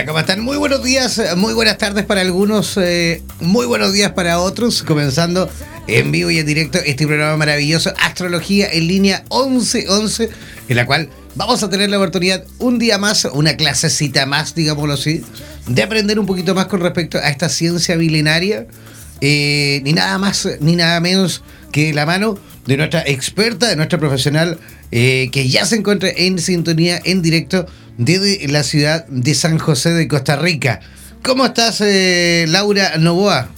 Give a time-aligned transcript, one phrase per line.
[0.00, 0.40] Hola, ¿cómo están?
[0.40, 5.50] Muy buenos días, muy buenas tardes para algunos, eh, muy buenos días para otros, comenzando
[5.88, 10.30] en vivo y en directo este programa maravilloso, Astrología en línea 1111,
[10.70, 14.94] en la cual vamos a tener la oportunidad un día más, una clasecita más, digámoslo
[14.94, 15.22] así,
[15.66, 18.68] de aprender un poquito más con respecto a esta ciencia milenaria,
[19.20, 23.98] eh, ni nada más ni nada menos que la mano de nuestra experta, de nuestra
[23.98, 24.58] profesional,
[24.92, 29.90] eh, que ya se encuentra en sintonía en directo desde la ciudad de San José
[29.90, 30.80] de Costa Rica.
[31.22, 33.48] ¿Cómo estás, eh, Laura Novoa?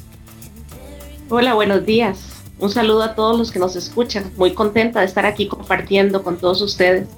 [1.29, 2.19] Hola, buenos días.
[2.59, 4.33] Un saludo a todos los que nos escuchan.
[4.37, 7.09] Muy contenta de estar aquí compartiendo con todos ustedes.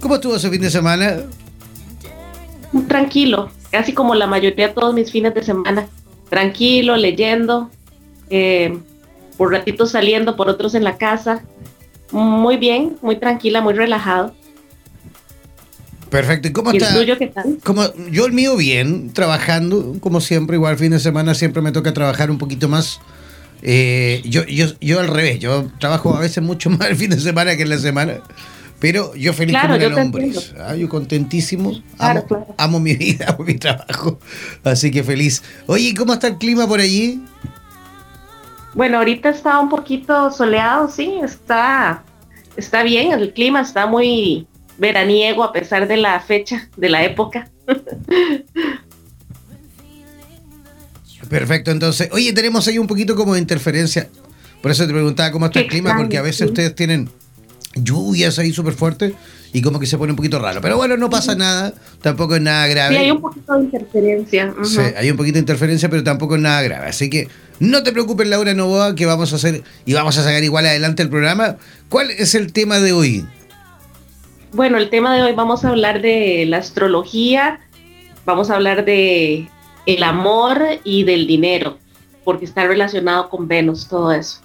[0.00, 1.22] ¿Cómo estuvo ese fin de semana?
[2.88, 5.86] Tranquilo, casi como la mayoría de todos mis fines de semana.
[6.34, 7.70] Tranquilo, leyendo,
[8.28, 8.76] eh,
[9.36, 11.44] por ratitos saliendo, por otros en la casa.
[12.10, 14.34] Muy bien, muy tranquila, muy relajado.
[16.10, 16.48] Perfecto.
[16.48, 16.88] ¿Y cómo está?
[16.88, 17.58] el tuyo qué tal?
[17.62, 21.94] Como, yo el mío bien, trabajando, como siempre, igual fin de semana siempre me toca
[21.94, 22.98] trabajar un poquito más.
[23.62, 27.20] Eh, yo, yo, yo al revés, yo trabajo a veces mucho más el fin de
[27.20, 28.14] semana que en la semana.
[28.80, 30.32] Pero yo feliz como el hombre.
[30.60, 31.72] Ah, yo contentísimo.
[32.58, 34.18] amo, mi vida, amo mi trabajo.
[34.62, 35.42] Así que feliz.
[35.66, 37.22] Oye, ¿cómo está el clima por allí?
[38.74, 42.02] Bueno, ahorita está un poquito soleado, sí, está,
[42.56, 44.48] está bien, el clima está muy,
[44.78, 47.50] veraniego a pesar de la fecha, de la época.
[51.28, 54.08] Perfecto, entonces, oye, tenemos ahí un poquito como de interferencia.
[54.60, 57.08] Por eso te preguntaba cómo está el clima, porque a veces ustedes tienen
[57.76, 59.12] lluvias ahí súper fuertes
[59.52, 60.60] y como que se pone un poquito raro.
[60.60, 62.96] Pero bueno, no pasa nada, tampoco es nada grave.
[62.96, 64.54] Sí, hay un poquito de interferencia.
[64.64, 66.86] Sí, hay un poquito de interferencia, pero tampoco es nada grave.
[66.86, 67.28] Así que
[67.60, 71.02] no te preocupes, Laura Novoa, que vamos a hacer y vamos a sacar igual adelante
[71.02, 71.56] el programa.
[71.88, 73.24] ¿Cuál es el tema de hoy?
[74.52, 77.60] Bueno, el tema de hoy vamos a hablar de la astrología,
[78.24, 79.48] vamos a hablar de
[79.86, 81.78] el amor y del dinero,
[82.24, 84.43] porque está relacionado con Venus, todo eso.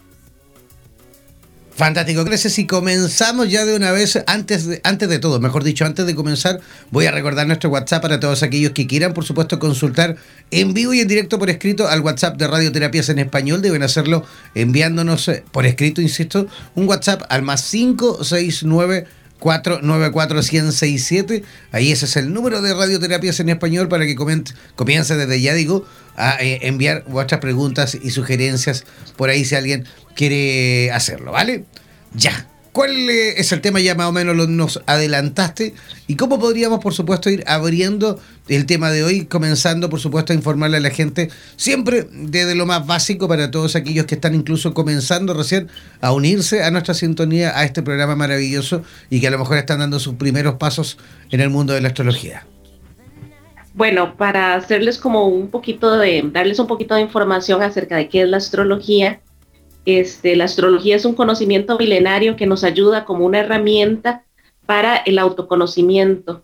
[1.79, 2.51] Fantástico, gracias.
[2.51, 6.13] Si comenzamos ya de una vez, antes de, antes de todo, mejor dicho, antes de
[6.13, 6.59] comenzar,
[6.91, 10.17] voy a recordar nuestro WhatsApp para todos aquellos que quieran, por supuesto, consultar
[10.51, 13.61] en vivo y en directo por escrito al WhatsApp de Radioterapias en Español.
[13.61, 14.25] Deben hacerlo
[14.55, 19.07] enviándonos eh, por escrito, insisto, un WhatsApp al más 569
[19.39, 20.41] 494
[21.71, 25.85] Ahí ese es el número de radioterapias en español para que comience desde ya, digo,
[26.15, 28.83] a eh, enviar vuestras preguntas y sugerencias
[29.15, 29.85] por ahí si alguien
[30.15, 31.65] quiere hacerlo, ¿vale?
[32.13, 32.45] Ya.
[32.71, 33.79] ¿Cuál eh, es el tema?
[33.79, 35.73] Ya más o menos lo nos adelantaste.
[36.07, 40.35] ¿Y cómo podríamos, por supuesto, ir abriendo el tema de hoy, comenzando, por supuesto, a
[40.35, 44.73] informarle a la gente, siempre desde lo más básico para todos aquellos que están incluso
[44.73, 45.69] comenzando recién
[46.01, 49.79] a unirse a nuestra sintonía, a este programa maravilloso y que a lo mejor están
[49.79, 50.97] dando sus primeros pasos
[51.31, 52.45] en el mundo de la astrología?
[53.73, 58.23] Bueno, para hacerles como un poquito de, darles un poquito de información acerca de qué
[58.23, 59.21] es la astrología,
[59.97, 64.23] este, la astrología es un conocimiento milenario que nos ayuda como una herramienta
[64.65, 66.43] para el autoconocimiento.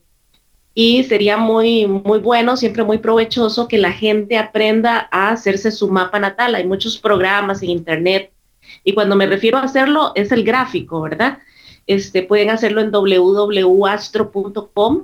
[0.73, 5.89] Y sería muy, muy bueno, siempre muy provechoso que la gente aprenda a hacerse su
[5.89, 6.55] mapa natal.
[6.55, 8.31] Hay muchos programas en internet
[8.83, 11.39] y cuando me refiero a hacerlo es el gráfico, ¿verdad?
[11.87, 15.03] Este, pueden hacerlo en www.astro.com.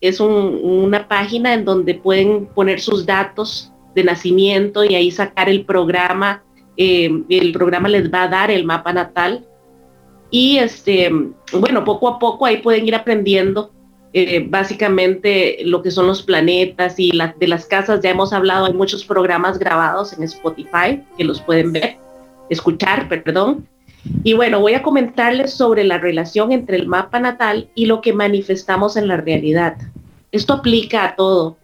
[0.00, 5.64] Es una página en donde pueden poner sus datos de nacimiento y ahí sacar el
[5.64, 6.44] programa
[6.82, 9.44] eh, el programa les va a dar el mapa natal
[10.30, 11.10] y este,
[11.52, 13.70] bueno, poco a poco ahí pueden ir aprendiendo
[14.14, 18.72] eh, básicamente lo que son los planetas y de las casas, ya hemos hablado, hay
[18.72, 21.98] muchos programas grabados en Spotify que los pueden ver,
[22.48, 23.68] escuchar, perdón.
[24.24, 28.14] Y bueno, voy a comentarles sobre la relación entre el mapa natal y lo que
[28.14, 29.76] manifestamos en la realidad.
[30.32, 31.58] Esto aplica a todo,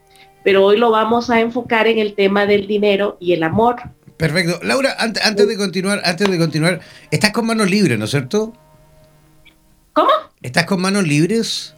[0.44, 3.76] pero hoy lo vamos a enfocar en el tema del dinero y el amor.
[4.16, 4.60] Perfecto.
[4.62, 6.80] Laura, antes, antes de continuar, antes de continuar,
[7.10, 8.52] estás con manos libres, ¿no es cierto?
[9.92, 10.10] ¿Cómo?
[10.42, 11.74] ¿Estás con manos libres?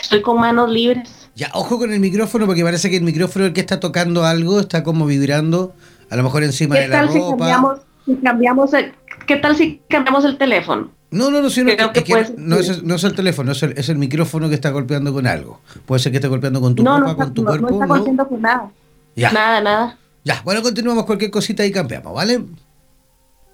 [0.00, 1.28] Estoy con manos libres.
[1.34, 4.60] Ya, ojo con el micrófono porque parece que el micrófono el que está tocando algo
[4.60, 5.74] está como vibrando,
[6.10, 7.12] a lo mejor encima de la ropa.
[7.12, 8.94] Si cambiamos, si cambiamos el,
[9.26, 10.90] ¿Qué tal si cambiamos el teléfono?
[11.10, 14.48] No, no, no, no, no, es, no, es, el teléfono, es el, es el, micrófono
[14.48, 15.60] que está golpeando con algo.
[15.86, 17.70] Puede ser que esté golpeando con tu ropa, con tu cuerpo.
[17.70, 18.70] No, está golpeando con nada.
[19.14, 19.30] Ya.
[19.32, 19.98] Nada, nada.
[20.26, 22.42] Ya, bueno, continuamos cualquier cosita y cambiamos, ¿vale?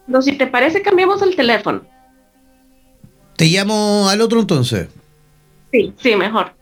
[0.06, 1.82] No, si te parece, cambiamos el teléfono.
[3.36, 4.88] ¿Te llamo al otro entonces?
[5.70, 6.54] Sí, sí, mejor.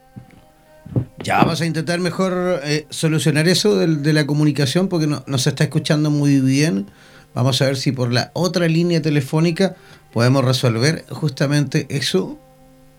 [1.22, 5.38] Ya vamos a intentar mejor eh, solucionar eso de, de, la comunicación porque no, no
[5.38, 6.86] se está escuchando muy bien.
[7.32, 9.76] Vamos a ver si por la otra línea telefónica
[10.12, 12.36] podemos resolver justamente eso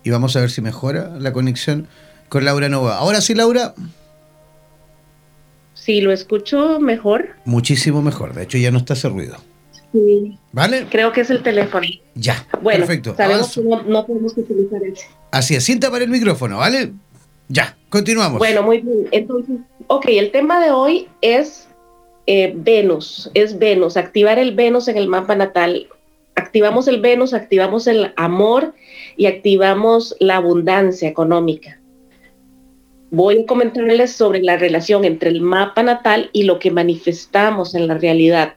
[0.05, 1.89] y vamos a ver si mejora la conexión
[2.29, 2.95] con Laura Nova.
[2.95, 3.73] Ahora sí, Laura.
[5.99, 7.31] Lo escucho mejor.
[7.43, 9.37] Muchísimo mejor, de hecho ya no está ese ruido.
[9.91, 10.37] Sí.
[10.53, 10.85] ¿Vale?
[10.89, 11.85] Creo que es el teléfono.
[12.15, 13.13] Ya, bueno, perfecto.
[13.17, 15.07] Sabemos que no, podemos utilizar ese.
[15.31, 16.93] Así es, sienta para el micrófono, ¿vale?
[17.49, 18.39] Ya, continuamos.
[18.39, 19.09] Bueno, muy bien.
[19.11, 19.57] Entonces,
[19.87, 21.67] ok, el tema de hoy es
[22.27, 25.87] eh, Venus, es Venus, activar el Venus en el mapa natal.
[26.35, 28.73] Activamos el Venus, activamos el amor
[29.17, 31.80] y activamos la abundancia económica.
[33.13, 37.89] Voy a comentarles sobre la relación entre el mapa natal y lo que manifestamos en
[37.89, 38.53] la realidad.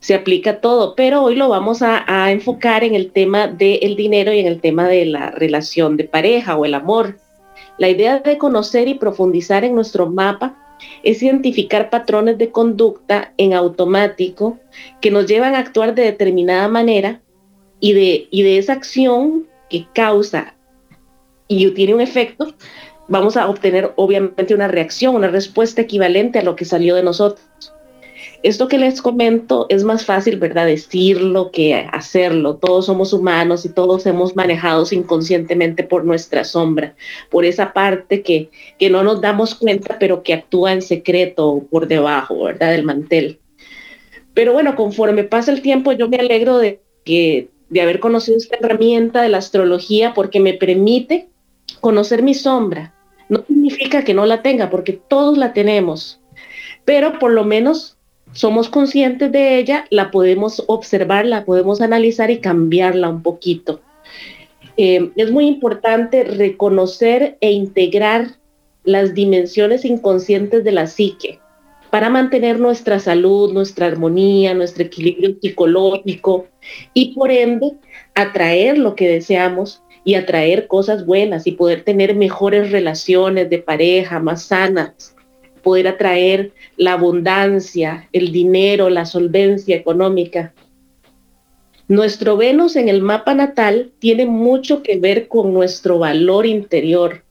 [0.00, 4.38] Se aplica todo, pero hoy lo vamos a, enfocar en el tema del dinero y
[4.38, 7.18] en el tema de la relación de pareja o el amor.
[7.76, 13.52] La idea de conocer y profundizar en nuestro mapa es identificar patrones de conducta en
[13.52, 14.58] automático
[15.02, 17.20] que nos llevan a actuar de determinada manera
[17.80, 20.54] y de, y de esa acción que causa
[21.48, 22.54] y tiene un efecto,
[23.08, 27.44] vamos a obtener obviamente una reacción, una respuesta equivalente a lo que salió de nosotros.
[28.44, 30.66] Esto que les comento es más fácil, ¿verdad?
[30.66, 32.56] Decirlo que hacerlo.
[32.56, 36.94] Todos somos humanos y todos hemos manejado inconscientemente por nuestra sombra,
[37.30, 41.88] por esa parte que, que no nos damos cuenta, pero que actúa en secreto por
[41.88, 42.70] debajo, ¿verdad?
[42.70, 43.40] Del mantel.
[44.34, 48.56] Pero bueno, conforme pasa el tiempo, yo me alegro de, que, de haber conocido esta
[48.56, 51.28] herramienta de la astrología porque me permite
[51.80, 52.94] conocer mi sombra.
[53.28, 56.20] No significa que no la tenga, porque todos la tenemos,
[56.84, 57.96] pero por lo menos
[58.32, 63.80] somos conscientes de ella, la podemos observar, la podemos analizar y cambiarla un poquito.
[64.76, 68.28] Eh, es muy importante reconocer e integrar
[68.84, 71.40] las dimensiones inconscientes de la psique
[71.90, 76.46] para mantener nuestra salud, nuestra armonía, nuestro equilibrio psicológico
[76.94, 77.72] y por ende
[78.14, 84.20] atraer lo que deseamos y atraer cosas buenas y poder tener mejores relaciones de pareja
[84.20, 85.14] más sanas
[85.68, 90.54] poder atraer la abundancia, el dinero, la solvencia económica.
[91.88, 97.22] Nuestro Venus en el mapa natal tiene mucho que ver con nuestro valor interior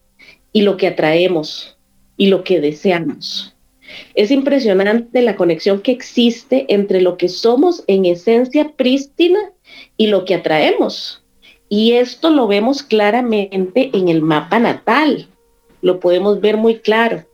[0.53, 1.77] y lo que atraemos
[2.15, 3.55] y lo que deseamos.
[4.15, 9.39] Es impresionante la conexión que existe entre lo que somos en esencia prístina
[9.95, 11.23] y lo que atraemos.
[11.69, 15.27] Y esto lo vemos claramente en el mapa natal.
[15.81, 17.25] Lo podemos ver muy claro.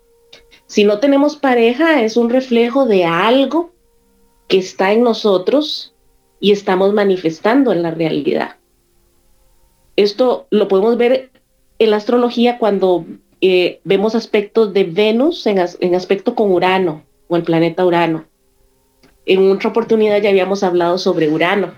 [0.66, 3.72] Si no tenemos pareja, es un reflejo de algo
[4.48, 5.94] que está en nosotros
[6.40, 8.58] y estamos manifestando en la realidad.
[9.96, 11.30] Esto lo podemos ver
[11.80, 13.06] en la astrología cuando
[13.42, 18.26] eh, vemos aspectos de Venus en, en aspecto con Urano o el planeta Urano.
[19.26, 21.74] En otra oportunidad ya habíamos hablado sobre Urano.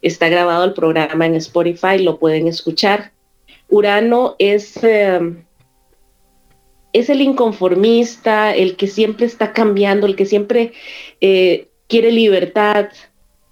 [0.00, 3.12] Está grabado el programa en Spotify, lo pueden escuchar.
[3.68, 5.20] Urano es eh,
[6.92, 10.72] es el inconformista, el que siempre está cambiando, el que siempre
[11.20, 12.88] eh, quiere libertad.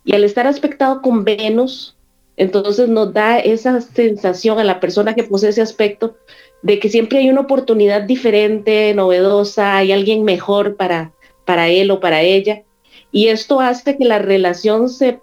[0.04, 1.96] Y al estar aspectado con Venus,
[2.36, 6.16] entonces nos da esa sensación a la persona que posee ese aspecto
[6.62, 11.12] de que siempre hay una oportunidad diferente, novedosa, hay alguien mejor para,
[11.46, 12.64] para él o para ella.
[13.12, 15.20] Y esto hace que la relación se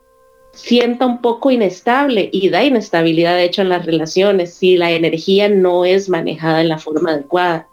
[0.57, 5.47] sienta un poco inestable y da inestabilidad, de hecho, en las relaciones si la energía
[5.49, 7.67] no es manejada en la forma adecuada.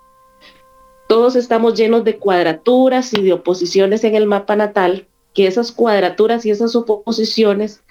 [1.08, 6.44] Todos estamos llenos de cuadraturas y de oposiciones en el mapa natal, que esas cuadraturas
[6.44, 7.82] y esas oposiciones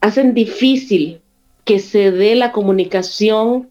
[0.00, 1.22] hacen difícil
[1.64, 3.70] que se dé la comunicación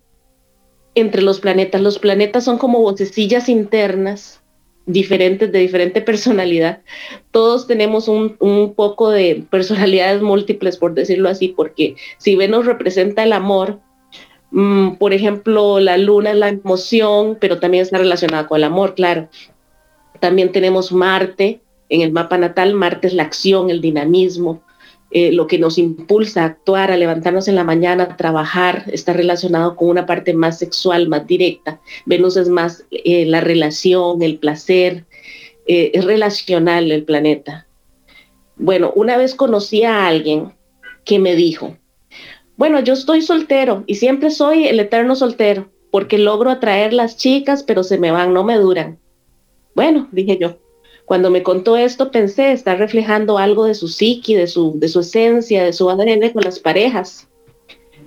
[0.96, 1.82] entre los planetas.
[1.82, 4.43] Los planetas son como vocecillas internas
[4.86, 6.82] diferentes, de diferente personalidad.
[7.32, 13.24] Todos tenemos un, un, poco de personalidades múltiples, por decirlo así, porque si Venus representa
[13.24, 13.80] el amor,
[14.52, 18.96] mm, por ejemplo, la luna es la emoción, pero también está relacionada con el amor,
[18.96, 19.30] claro.
[20.20, 24.62] También tenemos Marte en el mapa natal, Marte es la acción, el dinamismo,
[25.16, 29.14] eh, lo que nos impulsa a actuar, a levantarnos en la mañana, a trabajar, está
[29.14, 31.80] relacionado con una parte más sexual, más directa.
[32.08, 35.06] Venus es más eh, la relación, el placer,
[35.68, 37.68] eh, es relacional el planeta.
[38.56, 40.52] Bueno, una vez conocí a alguien
[41.06, 41.78] que me dijo,
[42.58, 47.62] bueno, yo estoy soltero y siempre soy el eterno soltero porque logro atraer las chicas,
[47.62, 48.98] pero se me van, no me duran.
[49.76, 50.58] Bueno, dije yo,
[51.06, 55.02] cuando me contó esto, pensé, está reflejando algo de su psiqui, de su, de su
[55.02, 57.28] esencia, de su ADN con las parejas.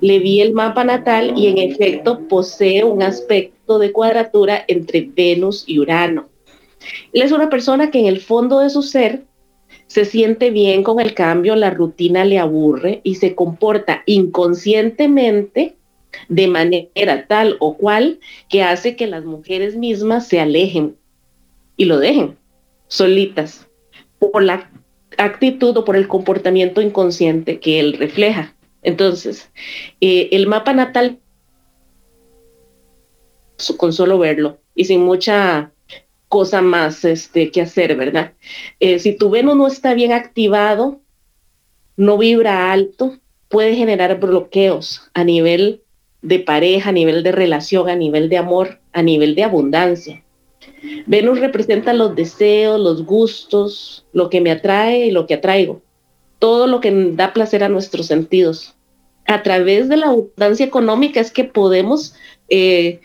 [0.00, 5.64] Le vi el mapa natal y en efecto posee un aspecto de cuadratura entre Venus
[5.66, 6.28] y Urano.
[7.12, 9.24] Él es una persona que en el fondo de su ser
[9.86, 15.76] se siente bien con el cambio, la rutina le aburre y se comporta inconscientemente
[16.28, 20.96] de manera tal o cual que hace que las mujeres mismas se alejen
[21.76, 22.36] y lo dejen
[22.88, 23.66] solitas
[24.18, 24.70] por la
[25.18, 28.54] actitud o por el comportamiento inconsciente que él refleja.
[28.82, 29.50] Entonces,
[30.00, 31.18] eh, el mapa natal,
[33.76, 35.72] con solo verlo y sin mucha
[36.28, 38.34] cosa más este, que hacer, ¿verdad?
[38.80, 41.00] Eh, si tu Venus no está bien activado,
[41.96, 45.82] no vibra alto, puede generar bloqueos a nivel
[46.22, 50.25] de pareja, a nivel de relación, a nivel de amor, a nivel de abundancia.
[51.06, 55.82] Venus representa los deseos, los gustos, lo que me atrae y lo que atraigo,
[56.38, 58.74] todo lo que da placer a nuestros sentidos.
[59.26, 62.14] A través de la abundancia económica es que podemos
[62.48, 63.00] eh,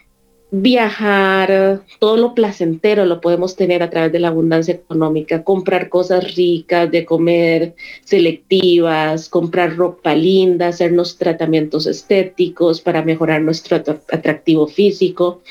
[0.54, 6.36] viajar, todo lo placentero lo podemos tener a través de la abundancia económica, comprar cosas
[6.36, 7.74] ricas, de comer
[8.04, 15.42] selectivas, comprar ropa linda, hacernos tratamientos estéticos para mejorar nuestro atractivo físico,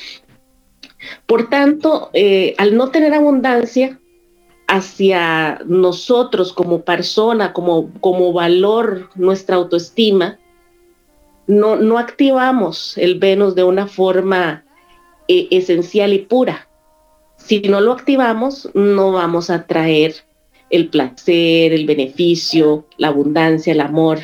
[1.26, 3.98] por tanto, eh, al no tener abundancia
[4.66, 10.38] hacia nosotros como persona, como, como valor, nuestra autoestima,
[11.46, 14.64] no, no activamos el Venus de una forma
[15.26, 16.68] eh, esencial y pura.
[17.36, 20.14] Si no lo activamos, no vamos a traer
[20.70, 24.18] el placer, el beneficio, la abundancia, el amor.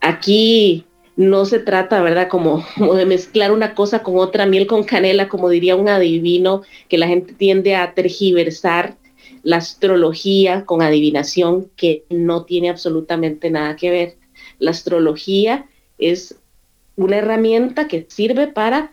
[0.00, 0.84] Aquí
[1.16, 2.28] no se trata, ¿verdad?
[2.28, 2.64] Como,
[2.96, 7.06] de mezclar una cosa con otra, miel con canela, como diría un adivino, que la
[7.06, 8.96] gente tiende a tergiversar
[9.42, 14.16] la astrología con adivinación, que no tiene absolutamente nada que ver.
[14.58, 15.66] La astrología
[15.98, 16.36] es
[16.96, 18.92] una herramienta que sirve para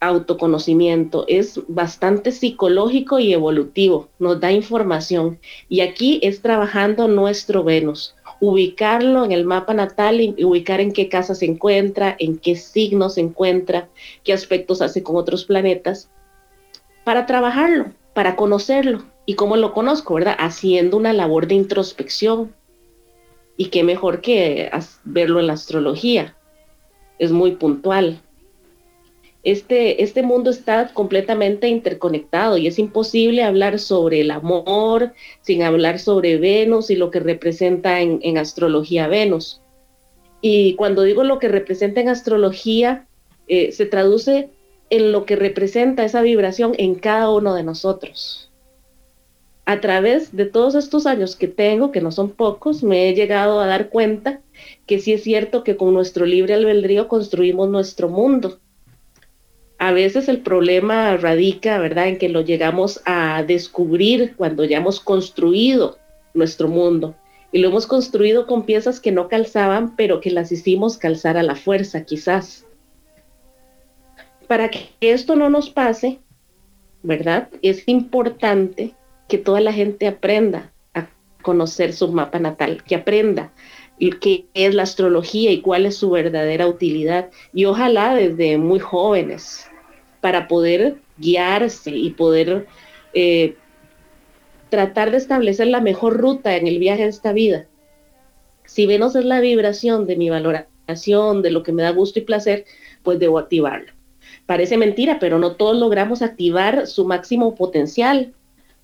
[0.00, 5.38] autoconocimiento, es bastante psicológico y evolutivo, nos da información.
[5.68, 11.08] Y aquí es trabajando nuestro Venus ubicarlo en el mapa natal y ubicar en qué
[11.08, 13.88] casa se encuentra, en qué signo se encuentra,
[14.24, 16.10] qué aspectos hace con otros planetas,
[17.04, 19.04] para trabajarlo, para conocerlo.
[19.26, 20.34] ¿Y cómo lo conozco, verdad?
[20.40, 22.52] Haciendo una labor de introspección.
[23.56, 24.72] Y qué mejor que
[25.04, 26.34] verlo en la astrología.
[27.20, 28.22] Es muy puntual
[29.42, 35.98] este, este mundo está completamente interconectado y es imposible hablar sobre el amor sin hablar
[35.98, 39.60] sobre Venus y lo que representa en, astrología Venus.
[40.40, 43.06] Y cuando digo lo que representa en astrología,
[43.48, 44.50] eh, se traduce
[44.90, 48.50] en lo que representa esa vibración en cada uno de nosotros.
[49.64, 53.60] A través de todos estos años que tengo, que no son pocos, me he llegado
[53.60, 54.40] a dar cuenta
[54.86, 58.58] que sí es cierto que con nuestro libre albedrío construimos nuestro mundo
[59.82, 65.00] a veces el problema radica, ¿verdad?, en que lo llegamos a descubrir cuando ya hemos
[65.00, 65.98] construido
[66.34, 67.16] nuestro mundo.
[67.50, 71.42] Y lo hemos construido con piezas que no calzaban, pero que las hicimos calzar a
[71.42, 72.64] la fuerza, quizás.
[74.46, 76.20] Para que esto no nos pase,
[77.02, 77.48] ¿verdad?
[77.60, 78.94] Es importante
[79.28, 81.08] que toda la gente aprenda a
[81.42, 83.52] conocer su mapa natal, que aprenda
[84.20, 87.30] qué es la astrología y cuál es su verdadera utilidad.
[87.52, 89.68] Y ojalá desde muy jóvenes,
[90.22, 92.68] para poder guiarse y poder
[93.12, 93.56] eh,
[94.70, 97.66] tratar de establecer la mejor ruta en el viaje de esta vida.
[98.64, 102.22] Si Venus es la vibración de mi valoración, de lo que me da gusto y
[102.22, 102.64] placer,
[103.02, 103.92] pues debo activarlo.
[104.46, 108.32] Parece mentira, pero no todos logramos activar su máximo potencial.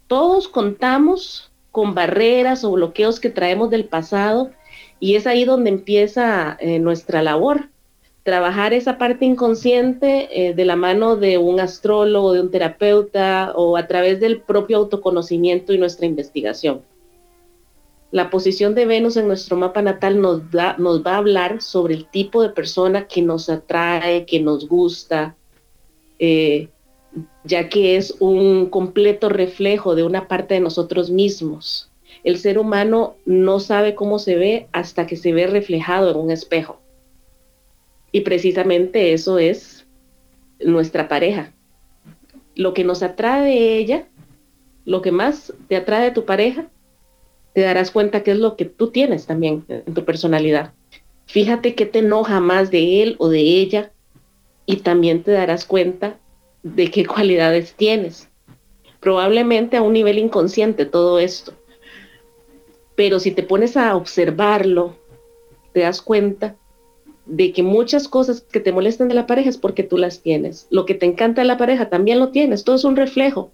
[0.09, 4.51] Todos contamos con barreras o bloqueos que traemos del pasado
[4.99, 7.69] y es ahí donde empieza eh, nuestra labor
[8.29, 13.79] trabajar esa parte inconsciente eh, de la mano de un astrólogo, de un terapeuta o
[13.79, 16.83] a través del propio autoconocimiento y nuestra investigación.
[18.11, 21.95] La posición de Venus en nuestro mapa natal nos, da, nos va a hablar sobre
[21.95, 25.35] el tipo de persona que nos atrae, que nos gusta,
[26.19, 26.69] eh,
[27.45, 31.91] ya que es un completo reflejo de una parte de nosotros mismos.
[32.25, 36.31] El ser humano no sabe cómo se ve hasta que se ve reflejado en un
[36.31, 36.79] espejo.
[38.13, 39.87] Y precisamente eso es
[40.61, 41.53] nuestra pareja.
[42.55, 44.09] Lo que nos atrae de ella,
[44.85, 46.69] lo que más te atrae de tu pareja,
[47.53, 50.73] te darás cuenta que es lo que tú tienes también en tu personalidad.
[51.27, 53.93] Fíjate qué te enoja más de él o de ella
[54.65, 56.19] y también te darás cuenta
[56.63, 58.29] de qué cualidades tienes.
[59.01, 61.53] Probablemente a un nivel inconsciente todo esto.
[62.97, 64.97] Pero si te pones a observarlo,
[65.73, 66.57] te das cuenta
[67.29, 70.67] de que muchas cosas que te molestan de la pareja es porque tú las tienes.
[70.71, 72.65] Lo que te encanta de la pareja también lo tienes.
[72.65, 73.53] Todo es un reflejo.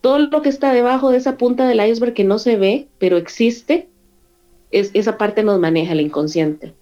[0.00, 3.16] Todo lo que está debajo de esa punta del iceberg que no se ve, pero
[3.16, 3.88] existe,
[4.70, 6.74] es, esa parte nos maneja el inconsciente.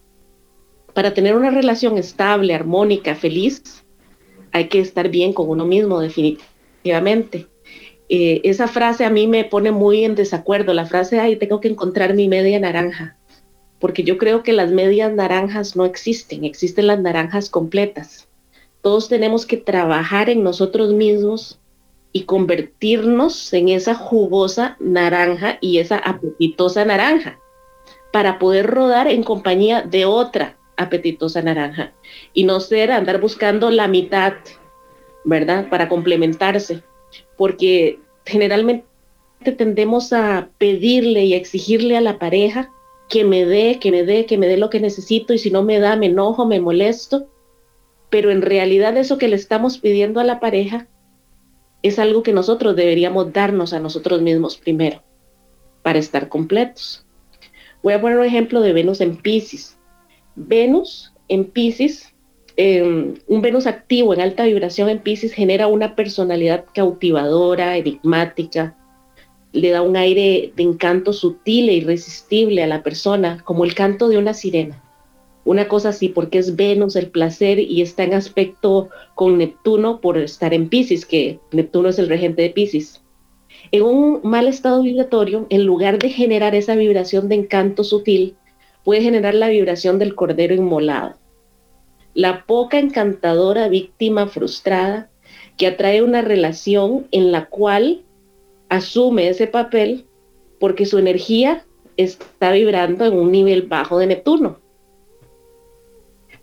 [0.95, 3.85] Para tener una relación estable, armónica, feliz,
[4.53, 7.47] hay que estar bien con uno mismo, definitivamente.
[8.09, 11.69] Eh, esa frase a mí me pone muy en desacuerdo, la frase, ay, tengo que
[11.69, 13.19] encontrar mi media naranja
[13.79, 18.29] porque yo creo que las medias naranjas no existen, existen las naranjas completas.
[18.83, 21.59] Todos tenemos que trabajar en nosotros mismos
[22.13, 27.39] y convertirnos en esa jugosa naranja y esa apetitosa naranja
[28.13, 31.93] para poder rodar en compañía de otra apetitosa naranja
[32.33, 34.35] y no ser andar buscando la mitad,
[35.25, 35.69] ¿verdad?
[35.69, 36.83] Para complementarse,
[37.37, 38.87] porque generalmente
[39.57, 42.73] tendemos a pedirle y exigirle a la pareja
[43.09, 45.63] que me dé, que me dé, que me dé lo que necesito y si no
[45.63, 47.29] me da, me enojo, me molesto.
[48.11, 50.89] Pero en realidad eso que le estamos pidiendo a la pareja
[51.83, 55.03] es algo que nosotros deberíamos darnos a nosotros mismos primero
[55.83, 57.07] para estar completos.
[57.83, 59.79] Voy a poner un ejemplo de Venus en Pisces.
[60.35, 62.13] Venus en Pisces,
[62.57, 68.77] em, un Venus activo en alta vibración en Pisces genera una personalidad cautivadora, enigmática,
[69.57, 74.09] le da un aire de encanto sutil e irresistible a la persona, como el canto
[74.09, 74.83] de una sirena.
[75.45, 80.19] Una cosa así, porque es Venus el placer y está en aspecto con Neptuno por
[80.19, 83.03] estar en Pisces, que Neptuno es el regente de Pisces.
[83.73, 88.37] En un mal estado vibratorio, en lugar de generar esa vibración de encanto sutil,
[88.85, 91.15] puede generar la vibración del cordero inmolado.
[92.13, 95.09] La poca encantadora víctima frustrada
[95.57, 98.03] que atrae una relación en la cual
[98.69, 100.07] asume ese papel
[100.59, 101.65] porque su energía
[101.97, 104.59] está vibrando en un nivel bajo de Neptuno.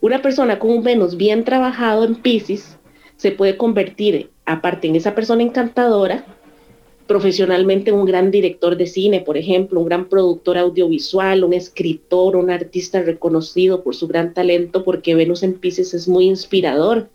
[0.01, 2.77] Una persona con un Venus bien trabajado en Pisces
[3.15, 6.25] se puede convertir, aparte en esa persona encantadora,
[7.07, 12.49] profesionalmente un gran director de cine, por ejemplo, un gran productor audiovisual, un escritor, un
[12.49, 17.09] artista reconocido por su gran talento, porque Venus en Pisces es muy inspirador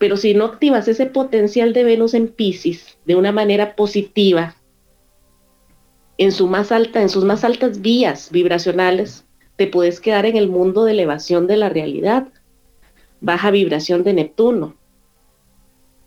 [0.00, 4.56] pero si no activas ese potencial de Venus en Pisces de una manera positiva,
[6.16, 10.48] en, su más alta, en sus más altas vías vibracionales, te puedes quedar en el
[10.48, 12.28] mundo de elevación de la realidad,
[13.20, 14.74] baja vibración de Neptuno.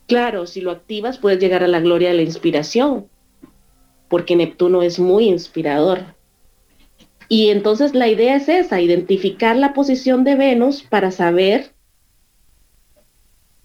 [0.07, 3.09] Claro, si lo activas puedes llegar a la gloria de la inspiración,
[4.09, 5.99] porque Neptuno es muy inspirador.
[7.29, 11.72] Y entonces la idea es esa, identificar la posición de Venus para saber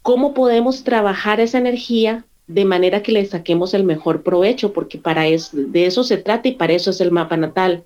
[0.09, 5.27] cómo podemos trabajar esa energía de manera que le saquemos el mejor provecho, porque para
[5.27, 7.85] eso, de eso se trata y para eso es el mapa natal.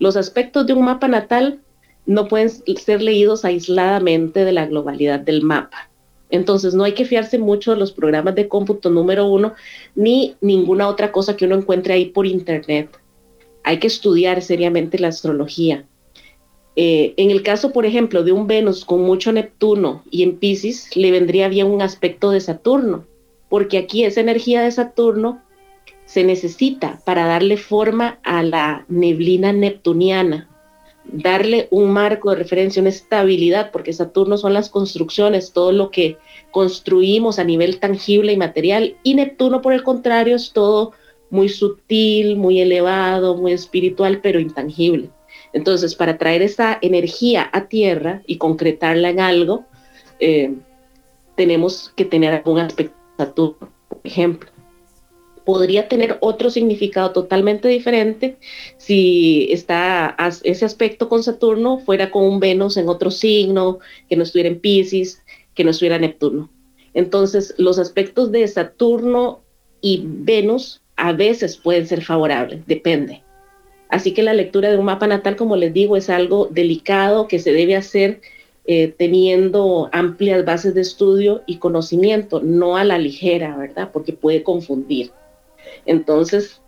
[0.00, 1.60] Los aspectos de un mapa natal
[2.06, 5.88] no pueden ser leídos aisladamente de la globalidad del mapa.
[6.28, 9.54] Entonces no hay que fiarse mucho de los programas de cómputo número uno
[9.94, 12.98] ni ninguna otra cosa que uno encuentre ahí por internet.
[13.62, 15.84] Hay que estudiar seriamente la astrología.
[16.80, 20.96] Eh, en el caso, por ejemplo, de un Venus con mucho Neptuno y en Pisces,
[20.96, 23.04] le vendría bien un aspecto de Saturno,
[23.48, 25.42] porque aquí esa energía de Saturno
[26.04, 30.48] se necesita para darle forma a la neblina neptuniana,
[31.04, 36.16] darle un marco de referencia, una estabilidad, porque Saturno son las construcciones, todo lo que
[36.52, 40.92] construimos a nivel tangible y material, y Neptuno, por el contrario, es todo
[41.28, 45.10] muy sutil, muy elevado, muy espiritual, pero intangible.
[45.52, 49.64] Entonces, para traer esa energía a tierra y concretarla en algo,
[50.20, 50.54] eh,
[51.36, 54.50] tenemos que tener algún aspecto Saturno, por ejemplo.
[55.44, 58.36] podría tener otro significado totalmente diferente
[58.76, 63.78] si está ese aspecto con Saturno fuera con un Venus en otro signo,
[64.10, 65.22] que no estuviera en Pisces,
[65.54, 66.50] que no estuviera Neptuno.
[66.92, 69.40] Entonces, los aspectos de Saturno
[69.80, 73.22] y Venus a veces pueden ser favorables, depende.
[73.88, 77.38] Así que la lectura de un mapa natal, como les digo, es algo delicado que
[77.38, 78.20] se debe hacer
[78.66, 83.90] eh, teniendo amplias bases de estudio y conocimiento, no a la ligera, ¿verdad?
[83.92, 85.10] Porque puede confundir.
[85.86, 86.60] Entonces,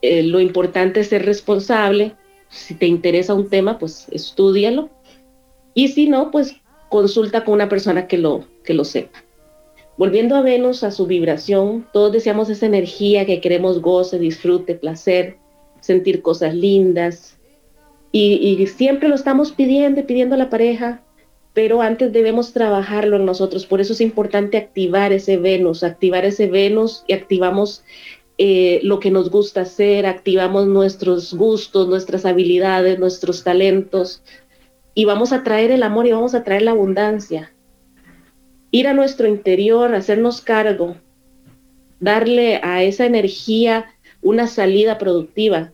[0.00, 2.14] eh, lo importante es ser responsable.
[2.48, 4.88] Si te interesa un tema, pues estudialo.
[5.74, 6.56] Y si no, pues
[6.88, 9.22] consulta con una persona que lo, que lo sepa.
[9.98, 15.36] Volviendo a Venus, a su vibración, todos deseamos esa energía que queremos goce, disfrute, placer,
[15.80, 17.38] sentir cosas lindas.
[18.12, 21.02] Y, y siempre lo estamos pidiendo, pidiendo a la pareja,
[21.52, 23.66] pero antes debemos trabajarlo en nosotros.
[23.66, 27.84] Por eso es importante activar ese Venus, activar ese Venus y activamos
[28.38, 34.22] eh, lo que nos gusta hacer, activamos nuestros gustos, nuestras habilidades, nuestros talentos
[34.94, 37.52] y vamos a traer el amor y vamos a traer la abundancia.
[38.70, 40.96] Ir a nuestro interior, hacernos cargo,
[42.00, 43.86] darle a esa energía
[44.22, 45.72] una salida productiva.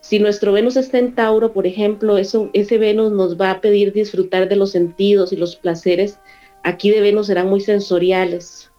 [0.00, 3.92] Si nuestro Venus está en Tauro, por ejemplo, eso, ese Venus nos va a pedir
[3.92, 6.18] disfrutar de los sentidos y los placeres.
[6.62, 8.70] Aquí de Venus serán muy sensoriales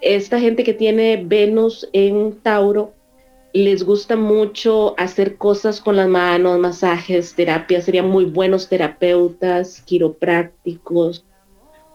[0.00, 2.94] esta gente que tiene Venus en Tauro
[3.52, 11.24] les gusta mucho hacer cosas con las manos, masajes, terapias, serían muy buenos terapeutas, quiroprácticos,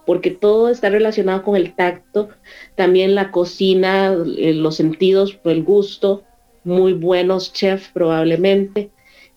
[0.06, 2.30] porque todo está relacionado con el tacto,
[2.76, 6.24] también la cocina, eh, los sentidos, el gusto,
[6.63, 8.89] muy buenos chefs probablemente,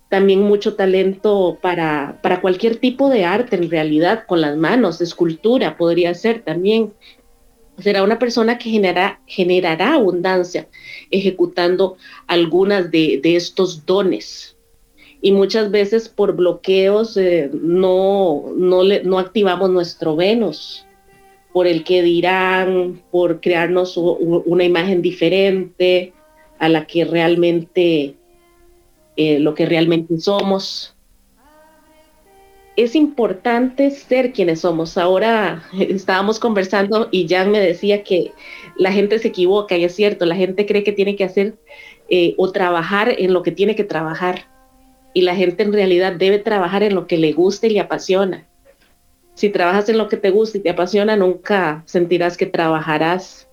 [0.08, 5.76] también mucho talento para, para cualquier tipo de arte en realidad, con las manos, escultura
[5.76, 6.94] podría ser también,
[7.78, 8.70] será una persona que
[9.26, 10.68] generará abundancia
[11.10, 14.56] ejecutando algunas de, estos dones.
[15.20, 20.86] Y muchas veces por bloqueos eh, no, no, no activamos nuestro Venus,
[21.52, 26.12] por el que dirán, por crearnos una imagen diferente
[26.58, 28.14] a la que realmente,
[29.16, 30.94] eh, lo que realmente somos.
[32.76, 34.96] Es importante ser quienes somos.
[34.96, 38.30] Ahora estábamos conversando y Jan me decía que
[38.76, 41.56] la gente se equivoca y es cierto, la gente cree que tiene que hacer
[42.08, 44.46] eh, o trabajar en lo que tiene que trabajar
[45.18, 48.46] y la gente en realidad debe trabajar en lo que le gusta y le apasiona.
[49.34, 53.48] Si trabajas en lo que te gusta y te apasiona, nunca sentirás que trabajarás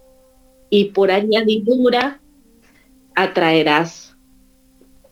[0.70, 2.22] y por añadidura
[3.16, 4.16] atraerás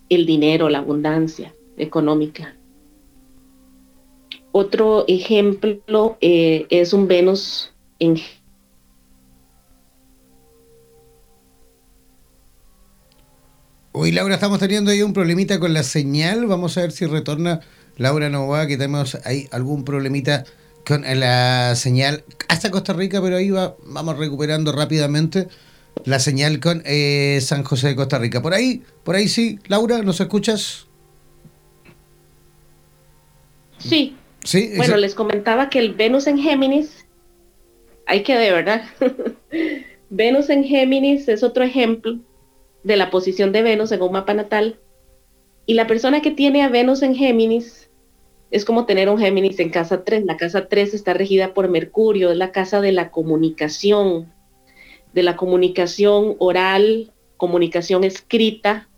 [0.10, 2.56] el dinero, la abundancia económica.
[4.52, 8.18] Otro ejemplo eh, es un Venus en
[13.96, 16.48] Hoy, Laura, estamos teniendo ahí un problemita con la señal.
[16.48, 17.60] Vamos a ver si retorna
[17.96, 20.46] Laura Nova, que tenemos ahí algún problemita
[20.84, 25.48] con la señal hasta Costa Rica, pero ahí va, vamos recuperando rápidamente
[26.06, 28.42] la señal con eh, San José de Costa Rica.
[28.42, 30.88] Por ahí, por ahí sí, Laura, ¿nos escuchas?
[33.78, 34.16] Sí,
[34.76, 37.06] bueno, les comentaba que el Venus en Géminis,
[38.08, 38.86] hay que de verdad,
[40.10, 42.18] Venus en Géminis es otro ejemplo
[42.84, 44.80] de la posición de Venus en un mapa natal.
[45.66, 47.90] Y la persona que tiene a Venus en Géminis
[48.52, 50.26] es como tener un Géminis en casa 3.
[50.26, 54.32] La casa 3 está regida por Mercurio, es la casa de la comunicación,
[55.14, 58.90] de la comunicación oral, comunicación escrita.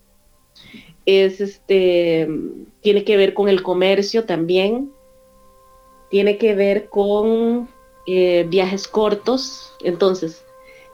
[1.05, 2.27] Es este,
[2.81, 4.91] tiene que ver con el comercio también,
[6.09, 7.69] tiene que ver con
[8.07, 9.73] eh, viajes cortos.
[9.83, 10.43] Entonces,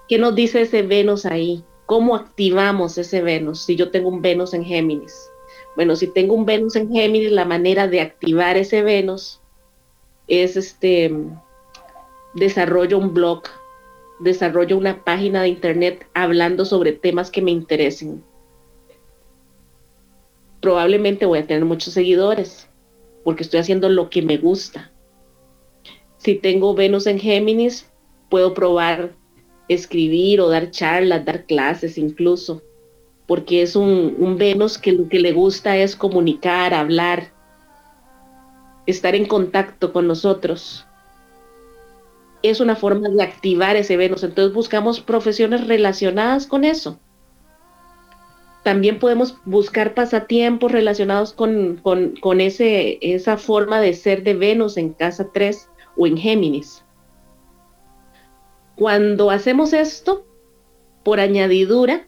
[0.10, 1.64] ¿qué nos dice ese Venus ahí?
[1.92, 5.30] ¿Cómo activamos ese Venus si yo tengo un Venus en Géminis?
[5.76, 9.42] Bueno, si tengo un Venus en Géminis, la manera de activar ese Venus
[10.30, 11.14] es este
[12.34, 13.44] desarrollo un blog,
[14.22, 18.24] desarrollo una página de internet hablando sobre temas que me interesen.
[20.62, 22.70] Probablemente voy a tener muchos seguidores
[23.26, 24.94] porque estoy haciendo lo que me gusta.
[26.20, 27.92] Si tengo Venus en Géminis,
[28.30, 29.12] puedo probar
[29.74, 32.62] escribir o dar charlas, dar clases incluso,
[33.26, 37.32] porque es un, Venus que lo que le gusta es comunicar, hablar,
[38.86, 40.86] estar en contacto con nosotros.
[42.44, 47.00] Es una forma de activar ese Venus, entonces buscamos profesiones relacionadas con eso.
[48.64, 54.94] También podemos buscar pasatiempos relacionados con, con ese, esa forma de ser de Venus en
[54.94, 56.84] casa 3 o en Géminis.
[58.82, 60.26] Cuando hacemos esto,
[61.04, 62.08] por añadidura,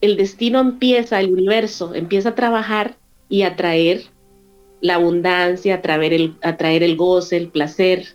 [0.00, 2.96] el destino empieza, el universo empieza a trabajar
[3.28, 4.04] y a traer
[4.80, 8.14] la abundancia, a traer el, el goce, el placer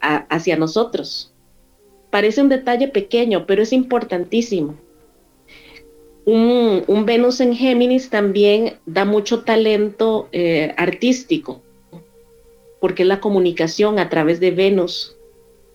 [0.00, 1.32] hacia nosotros.
[2.10, 4.74] Parece un detalle pequeño, pero es importantísimo.
[6.24, 11.62] Un, Venus en Géminis también da mucho talento eh, artístico,
[12.80, 15.16] porque es la comunicación a través de Venus.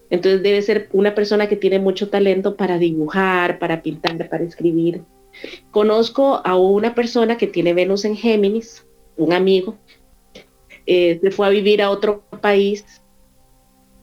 [0.10, 5.04] Entonces debe ser una persona que tiene mucho talento para dibujar, para pintar, para escribir.
[5.72, 8.86] Conozco a una persona que tiene Venus en Géminis,
[9.18, 9.78] un amigo,
[10.86, 12.84] eh, se fue a vivir a otro país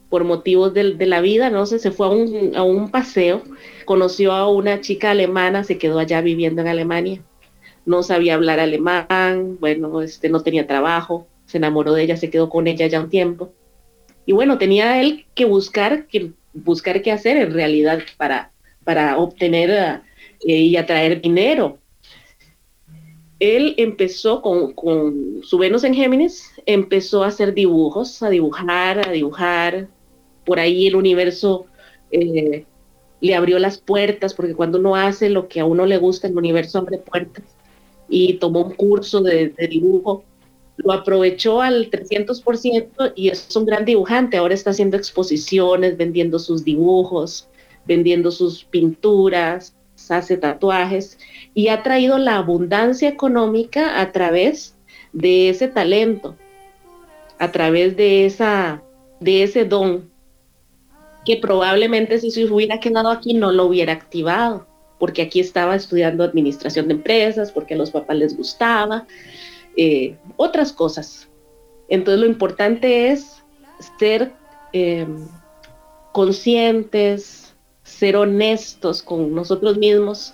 [0.09, 3.41] por motivos de, la vida, no sé, se fue a un, paseo,
[3.83, 7.21] conoció a una chica alemana, se quedó allá viviendo en Alemania,
[7.85, 12.49] no sabía hablar alemán, bueno, este, no tenía trabajo, se enamoró de ella, se quedó
[12.49, 13.51] con ella ya un tiempo.
[14.27, 18.51] Y bueno, tenía él que buscar, que, buscar qué hacer en realidad para,
[18.83, 21.79] para obtener eh, y atraer dinero
[23.39, 24.73] él empezó con,
[25.43, 29.87] su Venus en Géminis, empezó a hacer dibujos, a dibujar, a dibujar.
[30.45, 31.65] Por ahí el universo
[32.11, 32.65] eh,
[33.21, 36.37] le abrió las puertas, porque cuando uno hace lo que a uno le gusta, el
[36.37, 37.43] universo abre puertas.
[38.09, 40.23] Y tomó un curso de dibujo,
[40.77, 44.37] lo aprovechó al 300% y es un gran dibujante.
[44.37, 47.49] Ahora está haciendo exposiciones, vendiendo sus dibujos,
[47.85, 49.73] vendiendo sus pinturas,
[50.09, 51.17] hace tatuajes
[51.53, 54.75] y ha traído la abundancia económica a través
[55.13, 56.35] de ese talento,
[57.39, 58.83] a través de, esa,
[59.19, 60.09] de ese don,
[61.25, 64.67] que probablemente si se hubiera quedado aquí no lo hubiera activado,
[64.99, 69.07] porque aquí estaba estudiando administración de empresas, porque a los papás les gustaba,
[69.77, 71.29] eh, otras cosas.
[71.87, 73.43] Entonces lo importante es
[73.99, 74.33] ser
[74.73, 75.07] eh,
[76.11, 80.33] conscientes, ser honestos con nosotros mismos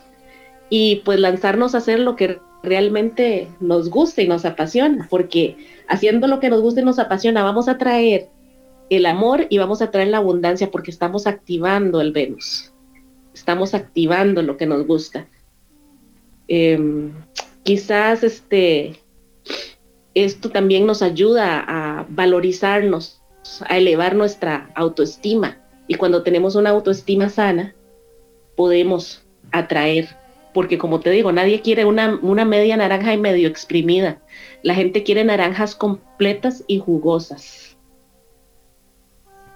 [0.69, 6.27] y pues lanzarnos a hacer lo que realmente nos gusta y nos apasiona, porque haciendo
[6.27, 8.29] lo que nos gusta y nos apasiona vamos a traer
[8.89, 12.71] el amor y vamos a traer la abundancia porque estamos activando el Venus,
[13.33, 15.27] estamos activando lo que nos gusta.
[16.47, 17.11] Em,
[17.63, 19.02] quizás este,
[20.15, 23.21] esto también nos ayuda a valorizarnos,
[23.67, 27.75] a elevar nuestra autoestima y cuando tenemos una autoestima sana,
[28.55, 30.09] podemos atraer,
[30.53, 34.21] porque como te digo, nadie quiere una, media naranja y medio exprimida.
[34.61, 37.77] La gente quiere naranjas completas y jugosas.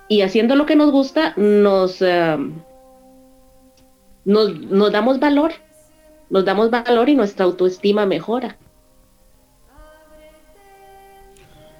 [0.09, 2.61] Y haciendo lo que nos gusta, nos, um,
[4.25, 5.51] nos, nos damos valor,
[6.29, 8.57] nos damos valor y nuestra autoestima mejora.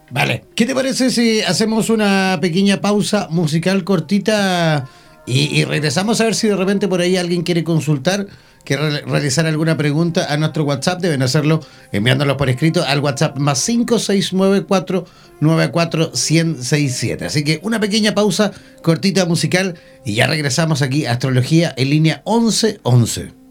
[0.09, 4.87] Vale, ¿qué te parece si hacemos una pequeña pausa musical cortita
[5.25, 8.27] y, regresamos a ver si de repente por ahí alguien quiere consultar,
[8.63, 11.01] quiere realizar alguna pregunta a nuestro WhatsApp?
[11.01, 11.59] Deben hacerlo
[11.91, 15.05] enviándolo por escrito al WhatsApp más 5694
[15.41, 17.25] 94167.
[17.25, 22.23] Así que una pequeña pausa cortita musical y ya regresamos aquí a Astrología en línea
[22.25, 23.46] 1111.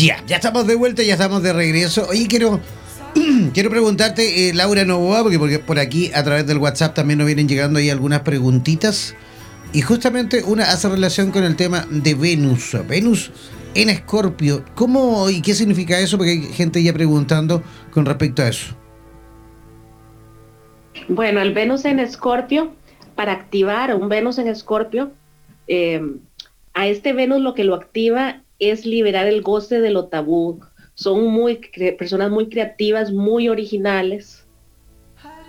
[0.00, 2.06] Ya, ya estamos de vuelta, ya estamos de regreso.
[2.08, 2.60] Oye, quiero,
[3.52, 7.26] quiero preguntarte, eh, Laura Novoa, porque, porque por aquí a través del WhatsApp también nos
[7.26, 9.16] vienen llegando ahí algunas preguntitas.
[9.72, 12.76] Y justamente una hace relación con el tema de Venus.
[12.86, 13.32] Venus
[13.74, 14.64] en Escorpio.
[14.76, 16.16] ¿Cómo y qué significa eso?
[16.16, 18.76] Porque hay gente ya preguntando con respecto a eso.
[21.08, 22.72] Bueno, el Venus en Escorpio,
[23.16, 25.10] para activar un Venus en Escorpio,
[25.66, 26.00] eh,
[26.74, 30.60] a este Venus lo que lo activa es liberar el goce de lo tabú.
[30.94, 31.60] Son muy
[31.98, 34.44] personas muy creativas, muy originales.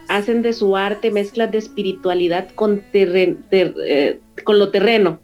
[0.07, 5.19] Hacen de su arte mezclas de espiritualidad con, eh, con lo terreno.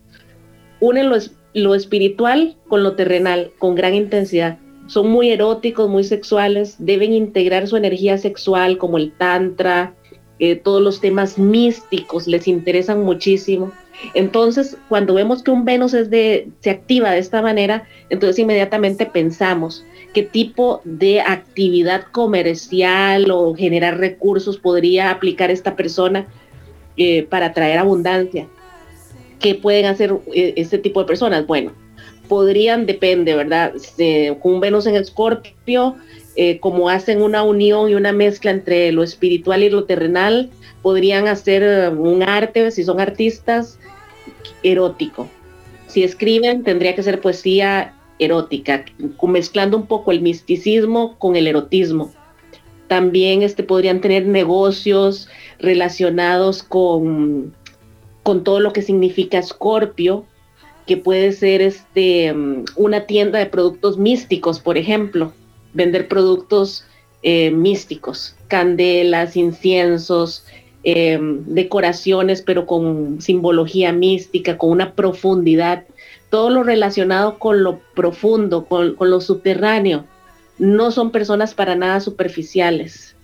[0.80, 1.18] Unen lo,
[1.54, 4.58] lo espiritual con lo terrenal, con gran intensidad.
[4.88, 9.96] Son muy eróticos, muy sexuales, deben integrar su energía sexual como el tantra,
[10.38, 13.72] eh, todos los temas místicos les interesan muchísimo
[14.14, 20.24] entonces, cuando vemos que un Venus se activa de esta manera, entonces inmediatamente pensamos qué
[20.24, 26.28] tipo de actividad comercial o generar recursos podría aplicar esta persona
[26.98, 28.48] eh, para traer abundancia.
[29.40, 31.46] ¿Qué pueden hacer eh, este tipo de personas?
[31.46, 31.74] Bueno,
[32.30, 33.74] podrían, depende, ¿verdad?
[34.42, 35.96] con un Venus en Escorpio,
[36.38, 40.50] eh, como hacen una unión y una mezcla entre lo espiritual y lo terrenal,
[40.82, 43.80] podrían hacer un arte, si son artistas,
[44.64, 45.28] erótico.
[45.88, 48.86] Si escriben, tendría que ser poesía erótica,
[49.24, 52.12] mezclando un poco el misticismo con el erotismo.
[52.88, 55.28] También este, podrían tener negocios
[55.60, 57.54] relacionados con,
[58.24, 60.26] con todo lo que significa Escorpio,
[60.86, 62.34] que puede ser este,
[62.76, 65.34] una tienda de productos místicos, por ejemplo,
[65.74, 66.86] vender productos
[67.24, 70.46] eh, místicos, candelas, inciensos,
[70.88, 75.86] eh, decoraciones, pero con simbología mística, con una profundidad,
[76.30, 80.06] todo lo relacionado con lo profundo, con, lo subterráneo.
[80.60, 83.16] No son personas para nada superficiales.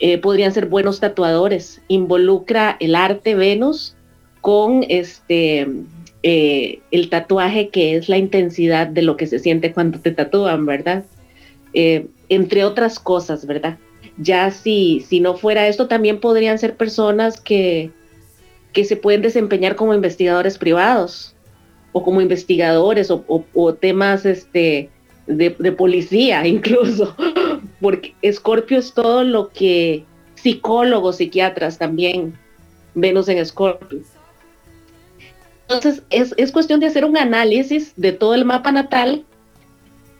[0.00, 1.80] Eh, podrían ser buenos tatuadores.
[1.86, 3.94] Involucra el arte Venus
[4.40, 5.68] con este
[6.22, 11.04] el tatuaje que es la intensidad de lo que se siente cuando te tatúan, ¿verdad?
[11.72, 13.78] entre otras cosas, ¿verdad?
[14.18, 17.90] Ya si, si no fuera esto, también podrían ser personas que,
[18.72, 21.34] que se pueden desempeñar como investigadores privados
[21.92, 24.90] o como investigadores o, temas este,
[25.26, 27.16] de, policía incluso,
[27.80, 32.38] porque Escorpio es todo lo que psicólogos, psiquiatras también,
[32.94, 34.00] Venus en Escorpio.
[35.62, 39.24] Entonces es, es cuestión de hacer un análisis de todo el mapa natal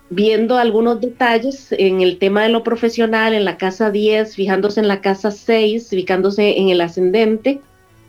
[0.08, 4.88] viendo algunos detalles en el tema de lo profesional, en la casa 10, fijándose en
[4.88, 7.60] la casa 6, fijándose en el ascendente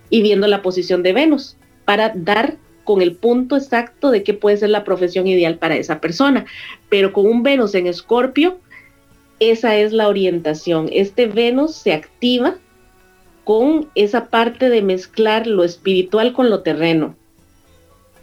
[0.10, 4.58] y viendo la posición de Venus para dar con el punto exacto de qué puede
[4.58, 6.46] ser la profesión ideal para esa persona.
[6.90, 8.60] Pero con un Venus en Escorpio,
[9.40, 10.90] esa es la orientación.
[10.92, 12.56] Este Venus se activa
[13.44, 17.16] con esa parte de mezclar lo espiritual con lo terreno.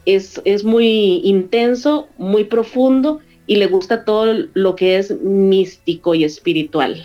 [0.07, 6.25] Es, es muy intenso, muy profundo y le gusta todo lo que es místico y
[6.25, 7.05] espiritual.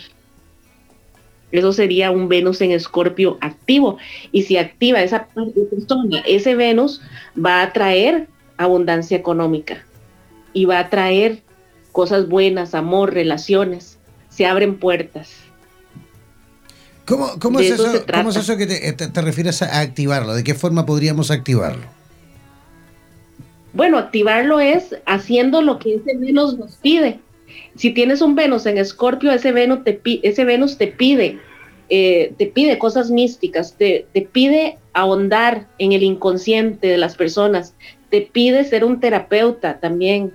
[1.52, 3.98] Eso sería un Venus en Escorpio activo.
[4.32, 7.00] Y si activa esa persona, ese Venus
[7.36, 9.84] va a traer abundancia económica
[10.52, 11.42] y va a traer
[11.92, 13.98] cosas buenas, amor, relaciones.
[14.28, 15.32] Se abren puertas.
[17.04, 20.32] ¿Cómo, es, eso, que te refieres a activarlo?
[20.32, 21.99] ¿De qué forma podríamos activarlo?
[23.72, 27.20] Bueno, activarlo es haciendo lo que ese Venus nos pide.
[27.76, 31.38] Si tienes un Venus en Escorpio, ese Venus te, ese Venus te pide,
[31.88, 37.74] eh, te pide cosas místicas, te, pide ahondar en el inconsciente de las personas,
[38.10, 40.32] te pide ser un terapeuta también.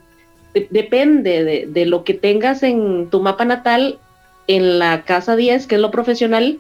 [0.70, 4.00] depende de, de lo que tengas en tu mapa natal,
[4.48, 6.60] en la casa 10, que es lo profesional,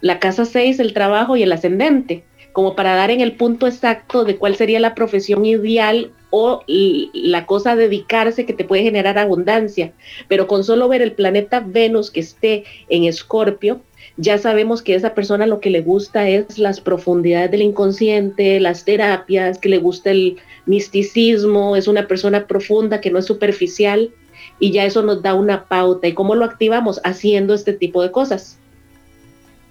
[0.00, 4.24] la casa 6, el trabajo y el ascendente como para dar en el punto exacto
[4.24, 9.92] de cuál sería la profesión ideal o la cosa dedicarse que te puede generar abundancia.
[10.28, 13.80] Pero con solo ver el planeta Venus que esté en Escorpio,
[14.16, 18.84] ya sabemos que esa persona lo que le gusta es las profundidades del inconsciente, las
[18.84, 20.36] terapias, que le gusta el
[20.66, 24.10] misticismo, es una persona profunda que no es superficial
[24.58, 26.06] y ya eso nos da una pauta.
[26.06, 27.00] ¿Y cómo lo activamos?
[27.04, 28.59] Haciendo este tipo de cosas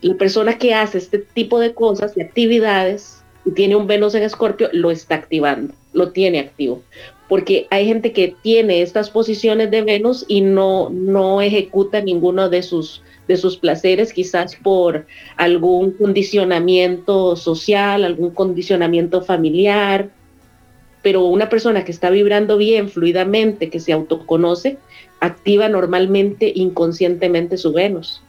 [0.01, 4.23] la persona que hace este tipo de cosas, de actividades, y tiene un Venus en
[4.23, 6.81] Escorpio, lo está activando, lo tiene activo.
[7.27, 12.63] Porque hay gente que tiene estas posiciones de Venus y no, no ejecuta ninguno de
[12.63, 15.05] sus, de sus placeres, quizás por
[15.37, 20.09] algún condicionamiento social, algún condicionamiento familiar.
[21.03, 24.77] Pero una persona que está vibrando bien, fluidamente, que se autoconoce,
[25.19, 28.23] activa normalmente inconscientemente su Venus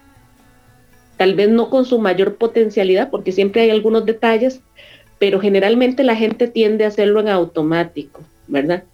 [1.20, 4.62] tal vez no con su mayor potencialidad, porque siempre hay algunos detalles,
[5.18, 8.84] pero generalmente la gente tiende a hacerlo en automático, ¿verdad?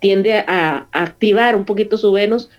[0.00, 2.50] Tiende a, activar un poquito su Venus,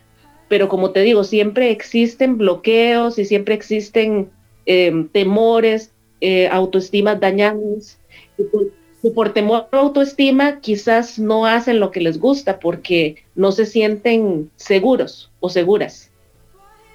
[0.48, 4.30] pero como te digo, siempre existen bloqueos y siempre existen
[4.66, 8.00] em, temores, eh, autoestimas dañadas,
[8.38, 8.72] y por,
[9.14, 14.50] por temor a autoestima quizás no hacen lo que les gusta porque no se sienten
[14.56, 16.10] seguros o seguras.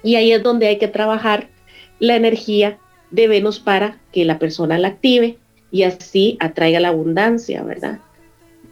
[0.01, 1.49] Y ahí es donde hay que trabajar
[1.99, 2.77] la energía
[3.11, 5.37] de Venus para que la persona la active
[5.71, 7.99] y así atraiga la abundancia, ¿verdad?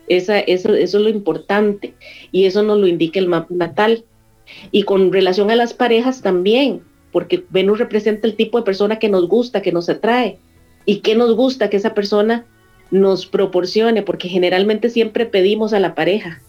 [0.08, 1.94] Esa, eso, eso es lo importante
[2.32, 4.04] y eso nos lo indica el mapa natal.
[4.72, 6.82] Y con relación a las parejas también,
[7.12, 10.38] porque Venus representa el tipo de persona que nos gusta, que nos atrae
[10.86, 12.46] y que nos gusta que esa persona
[12.92, 16.42] nos proporcione, porque generalmente siempre pedimos a la pareja,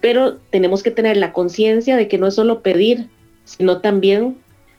[0.00, 3.08] pero tenemos que tener la conciencia de que no es solo pedir,
[3.44, 4.36] sino también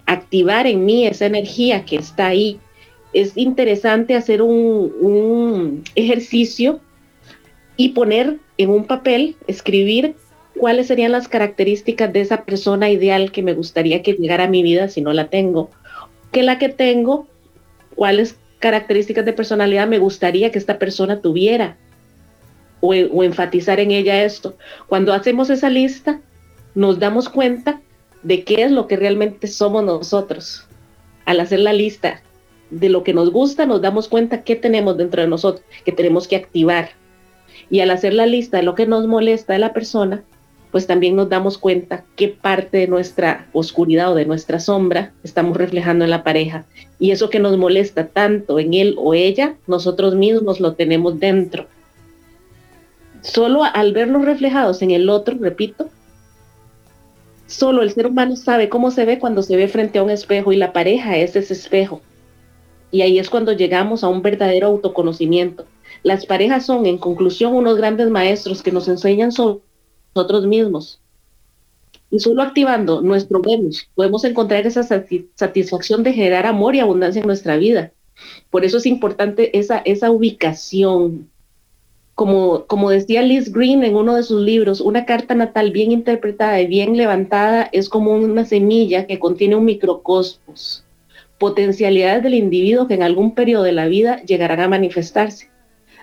[0.08, 2.60] activar en mí esa energía que está ahí.
[3.14, 6.80] Es interesante hacer un, ejercicio
[7.76, 10.16] y poner en un papel, escribir
[10.58, 14.64] cuáles serían las características de esa persona ideal que me gustaría que llegara a mi
[14.64, 15.70] vida si no la tengo.
[16.32, 17.28] Que la que tengo,
[17.96, 21.78] cuáles características de personalidad me gustaría que esta persona tuviera.
[22.80, 24.56] o, o enfatizar en ella esto.
[24.88, 26.22] Cuando hacemos esa lista,
[26.76, 27.82] nos damos cuenta
[28.28, 30.66] de qué es lo que realmente somos nosotros.
[31.24, 32.22] Al hacer la lista
[32.70, 36.28] de lo que nos gusta, nos damos cuenta qué tenemos dentro de nosotros, que tenemos
[36.28, 36.90] que activar.
[37.70, 40.24] Y al hacer la lista de lo que nos molesta de la persona,
[40.72, 45.56] pues también nos damos cuenta qué parte de nuestra oscuridad o de nuestra sombra estamos
[45.56, 46.66] reflejando en la pareja.
[47.00, 51.68] Y eso que nos molesta tanto en él o ella, nosotros mismos lo tenemos dentro.
[53.22, 55.90] Solo al vernos reflejados en el otro, repito,
[57.48, 60.52] solo el ser humano sabe cómo se ve cuando se ve frente a un espejo
[60.52, 62.02] y la pareja es ese espejo.
[62.92, 65.66] Y ahí es cuando llegamos a un verdadero autoconocimiento.
[66.04, 69.62] Las parejas son, en conclusión, unos grandes maestros que nos enseñan sobre
[70.16, 71.02] nosotros mismos.
[72.10, 77.28] Y solo activando nuestro Venus podemos encontrar esa satisfacción de generar amor y abundancia en
[77.28, 77.92] nuestra vida.
[78.50, 81.30] Por eso es importante esa, esa ubicación.
[82.18, 86.60] Como, como decía Liz Green en uno de sus libros, una carta natal bien interpretada
[86.60, 90.84] y bien levantada es como una semilla que contiene un microcosmos,
[91.38, 95.52] potencialidades del individuo que en algún periodo de la vida llegarán a manifestarse.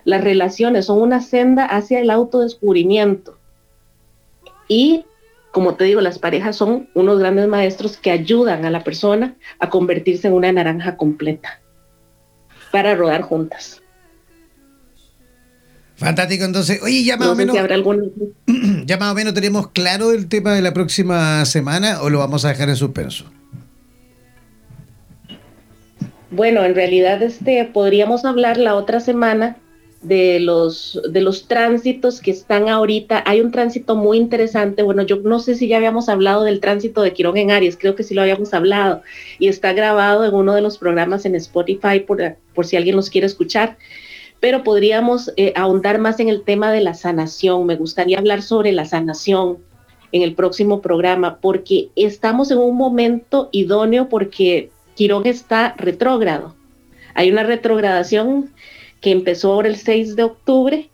[0.05, 3.37] Las relaciones son una senda hacia el autodescubrimiento
[4.69, 5.07] y,
[5.51, 9.69] como te digo, las parejas son unos grandes maestros que ayudan a la persona a
[9.69, 11.61] convertirse en una naranja completa
[12.71, 13.81] para rodar juntas.
[16.05, 17.57] Fantástico, entonces, oye, ya más o menos.
[18.85, 22.45] ya más o menos tenemos claro el tema de la próxima semana o lo vamos
[22.45, 23.25] a dejar en suspenso.
[26.31, 29.57] Bueno, en realidad este podríamos hablar la otra semana
[30.03, 33.23] de los, de los tránsitos que están ahorita.
[33.27, 34.83] Hay un tránsito muy interesante.
[34.83, 37.95] Bueno, yo no sé si ya habíamos hablado del tránsito de Quirón en Aries, creo
[37.95, 39.03] que sí lo habíamos hablado
[39.39, 43.11] y está grabado en uno de los programas en Spotify por, por si alguien los
[43.11, 43.79] quiere escuchar.
[44.41, 47.67] Pero podríamos eh, ahondar más en el tema de la sanación.
[47.67, 49.59] Me gustaría hablar sobre la sanación
[50.13, 56.55] en el próximo programa porque estamos en un momento idóneo porque Quirón está retrógrado.
[57.15, 58.51] Hay una retrogradación
[59.01, 60.91] que empezó ahora el 6 de octubre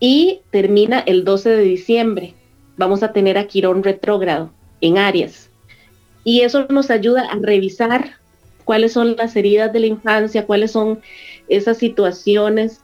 [0.00, 2.34] y termina el 12 de diciembre.
[2.76, 5.50] Vamos a tener a Quirón retrógrado en Aries.
[6.24, 8.16] Y eso nos ayuda a revisar
[8.64, 11.00] cuáles son las heridas de la infancia, cuáles son
[11.50, 12.80] esas situaciones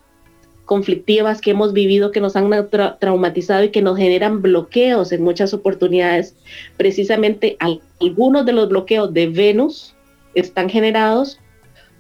[0.67, 2.51] conflictivas que hemos vivido, que nos han
[2.99, 6.37] traumatizado y que nos generan bloqueos en muchas oportunidades.
[6.77, 7.57] Precisamente
[8.01, 9.95] algunos de los bloqueos de Venus
[10.35, 11.39] están generados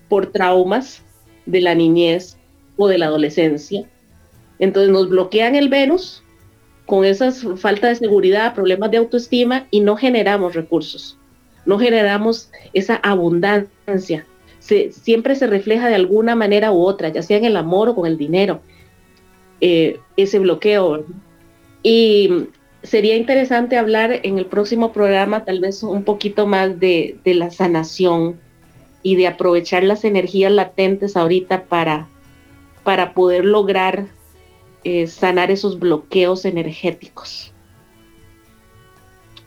[0.08, 1.02] por traumas
[1.46, 2.36] de la niñez
[2.76, 3.88] o de la adolescencia.
[4.58, 6.22] Entonces nos bloquean el Venus
[6.86, 11.18] con esas falta de seguridad, problemas de autoestima y no generamos recursos,
[11.64, 14.26] no generamos esa abundancia.
[14.90, 18.06] Siempre se refleja de alguna manera u otra, ya sea en el amor o con
[18.06, 18.60] el dinero,
[19.60, 21.04] eh, ese bloqueo.
[21.82, 22.48] Y
[22.82, 27.50] sería interesante hablar en el próximo programa tal vez un poquito más de, de la
[27.50, 28.38] sanación,
[29.06, 32.08] y de aprovechar las energías latentes ahorita para,
[32.82, 34.08] para poder lograr
[34.82, 37.54] eh, sanar esos bloqueos energéticos.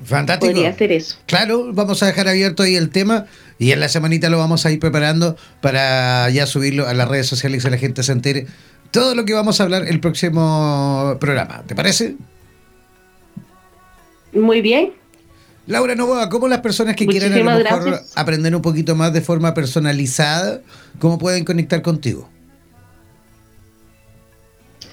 [0.03, 0.53] Fantástico.
[0.53, 1.17] Podría hacer eso.
[1.25, 3.25] Claro, vamos a dejar abierto ahí el tema
[3.57, 7.27] y en la semanita lo vamos a ir preparando para ya subirlo a las redes
[7.27, 8.47] sociales y que la gente se entere
[8.91, 11.63] todo lo que vamos a hablar el próximo programa.
[11.67, 12.15] ¿Te parece?
[14.31, 14.93] Muy bien.
[15.67, 19.21] Laura Novoa, ¿cómo las personas que quieran a lo mejor aprender un poquito más de
[19.21, 20.61] forma personalizada,
[20.97, 22.27] cómo pueden conectar contigo?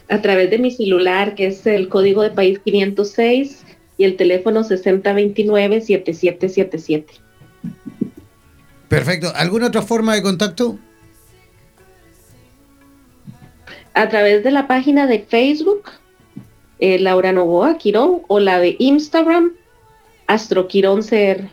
[0.09, 3.65] A través de mi celular, que es el código de país 506
[3.99, 7.05] y el teléfono 6029-7777.
[8.88, 9.32] Perfecto.
[9.34, 10.78] ¿Alguna otra forma de contacto?
[13.94, 15.84] A través de la página de Facebook,
[16.78, 19.53] eh, Laura Novoa Quirón, o la de Instagram,
[20.26, 21.49] Astroquirón CR.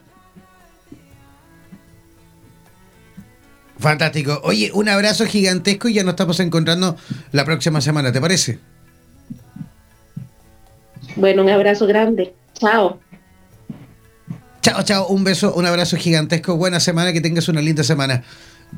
[3.80, 4.41] Fantástico.
[4.44, 6.96] Oye, un abrazo gigantesco y ya nos estamos encontrando
[7.32, 8.60] la próxima semana, ¿te parece?
[11.16, 12.34] Bueno, un abrazo grande.
[12.53, 12.99] Chao.
[14.61, 15.07] Chao, chao.
[15.07, 16.55] Un beso, un abrazo gigantesco.
[16.55, 18.24] Buena semana, que tengas una linda semana.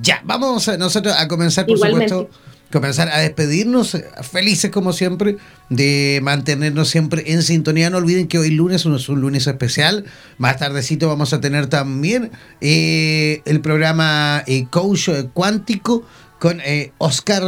[0.01, 2.29] Ya, vamos nosotros a comenzar, por supuesto
[2.71, 5.37] comenzar a despedirnos eh, felices como siempre
[5.69, 7.89] de mantenernos siempre en sintonía.
[7.89, 10.05] No olviden que hoy lunes es un lunes especial.
[10.37, 12.31] Más tardecito vamos a tener también
[12.61, 16.03] eh, el programa eh, Coach Cuántico
[16.39, 16.59] con
[16.97, 17.43] Oscar,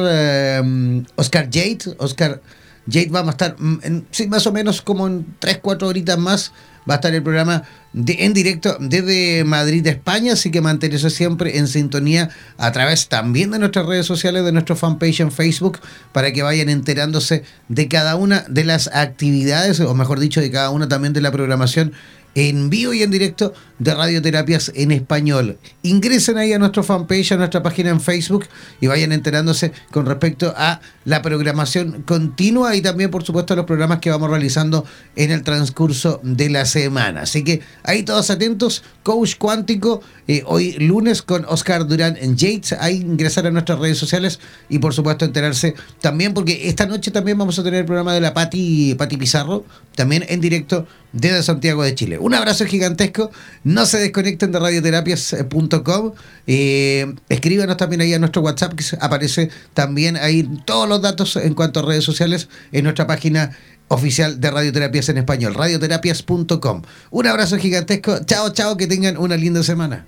[1.15, 1.95] Oscar Jade.
[1.97, 2.41] Oscar
[2.89, 6.51] Jade vamos a estar en, sí, más o menos como en 3, 4 horitas más
[6.89, 7.63] va a estar el programa
[7.93, 13.59] en directo desde Madrid, España, así que manténse siempre en sintonía a través también de
[13.59, 15.79] nuestras redes sociales, de nuestro fanpage en Facebook,
[16.11, 20.69] para que vayan enterándose de cada una de las actividades, o mejor dicho, de cada
[20.69, 21.93] una también de la programación
[22.37, 25.57] en vivo y en directo de Radioterapias en Español.
[25.81, 28.45] Ingresen ahí a nuestro fanpage, a nuestra página en Facebook
[28.79, 33.65] y vayan enterándose con respecto a la programación continua y también, por supuesto, a los
[33.65, 34.85] programas que vamos realizando
[35.15, 37.21] en el transcurso de la semana.
[37.21, 38.83] Así que ahí todos atentos.
[39.01, 42.73] Coach Cuántico, eh, hoy lunes con Oscar Durán en Yates.
[42.73, 47.37] Ahí ingresar a nuestras redes sociales y, por supuesto, enterarse también, porque esta noche también
[47.37, 49.65] vamos a tener el programa de la Pati, Pati Pizarro,
[49.95, 50.85] también en directo
[51.17, 52.17] desde Santiago de Chile.
[52.19, 53.31] Un abrazo gigantesco.
[53.63, 56.13] No se desconecten de radioterapias.com.
[56.47, 61.53] Eh, escríbanos también ahí a nuestro WhatsApp, que aparece también ahí todos los datos en
[61.53, 63.57] cuanto a redes sociales en nuestra página
[63.89, 66.81] oficial de Radioterapias en Español, radioterapias.com.
[67.11, 68.19] Un abrazo gigantesco.
[68.25, 70.07] Chao, chao, que tengan una linda semana.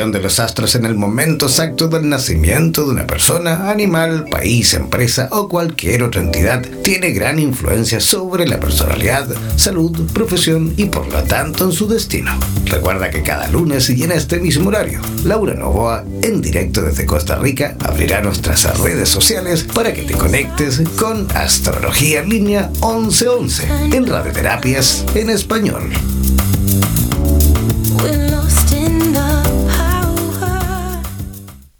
[0.00, 4.72] Posición de los astros en el momento exacto del nacimiento de una persona, animal, país,
[4.72, 11.06] empresa o cualquier otra entidad tiene gran influencia sobre la personalidad, salud, profesión y por
[11.12, 12.30] lo tanto en su destino.
[12.64, 17.36] Recuerda que cada lunes y en este mismo horario, Laura Novoa, en directo desde Costa
[17.36, 25.04] Rica, abrirá nuestras redes sociales para que te conectes con Astrología Línea 1111 en Radioterapias
[25.14, 25.90] en Español.